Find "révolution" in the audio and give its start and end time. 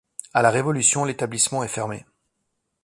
0.49-1.05